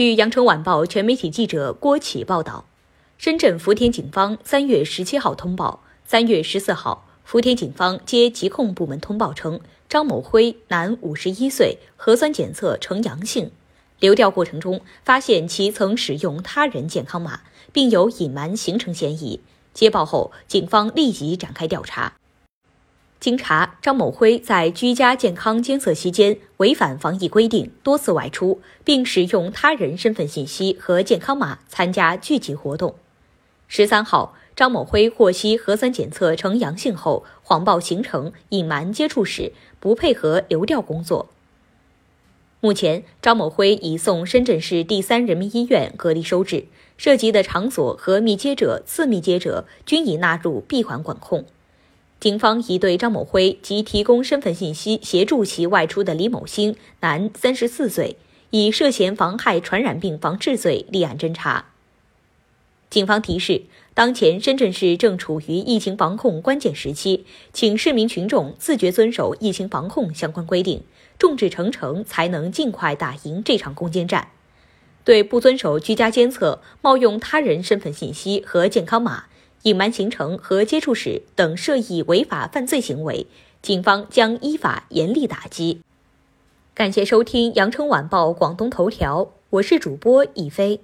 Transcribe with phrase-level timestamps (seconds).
[0.00, 2.64] 据羊城晚报全媒体记者郭启报道，
[3.18, 9.60] 深圳福田警方三月十七号通报，三月十四号，福田警方接疾控部门通报称，
[9.90, 13.50] 张某辉，男，五十一岁，核酸检测呈阳性。
[13.98, 17.40] 流调过程中发现其曾使用他人健康码，
[17.70, 19.40] 并有隐瞒行程嫌疑。
[19.74, 22.14] 接报后，警方立即展开调查。
[23.20, 32.94] 经查，张某辉在居家健康监测期间违反防疫规定，多次外出，并使用他人身份信息和健康码参加聚集活动。
[33.68, 41.28] 十三号，张某辉获悉核酸检测呈阳性后，谎报行程，隐瞒接触史，不配合流调工作。
[42.60, 46.64] 目前，张某辉已送深圳市第三人民医院隔离收治，
[46.96, 51.44] 涉及的场所和密接者、次密接者均已纳入闭环管控。
[52.20, 58.18] 警方已对张某辉及提供身份信息协助其外出的李某星（男，三十四岁）
[58.50, 61.64] 以涉嫌妨害传染病防治罪立案侦查。
[62.90, 63.62] 警方提示：
[63.94, 70.82] 当前深圳市正处于疫情防控关键时期，请市民群众自觉遵守疫情防控相关规定，
[71.18, 74.28] 众志成城，才能尽快打赢这场攻坚战。
[75.04, 79.24] 对不遵守居家监测、冒用他人身份信息和健康码。
[79.62, 83.26] 隐瞒行程和接触史等涉疫违法犯罪行为，
[83.60, 85.80] 警方将依法严厉打击。
[86.74, 90.80] 感谢收听羊城晚报广东头条，我是主播一飞。